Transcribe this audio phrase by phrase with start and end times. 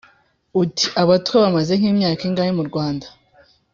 [0.53, 3.07] -uti: ”abatwa bamaze nk’imyaka ingahe mu rwanda?